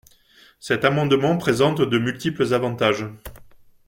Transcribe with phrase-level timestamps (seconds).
[0.59, 3.05] Cet amendement présente de multiples avantages.